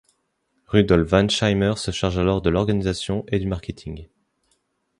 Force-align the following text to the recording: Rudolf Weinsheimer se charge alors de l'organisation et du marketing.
Rudolf 0.73 1.11
Weinsheimer 1.11 1.73
se 1.77 1.91
charge 1.91 2.17
alors 2.17 2.41
de 2.41 2.49
l'organisation 2.49 3.23
et 3.27 3.37
du 3.37 3.45
marketing. 3.45 4.07